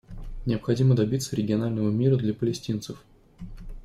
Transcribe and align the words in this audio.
Необходимо 0.47 0.95
добиться 0.95 1.35
регионального 1.35 1.91
мира 1.91 2.15
для 2.15 2.33
палестинцев. 2.33 3.05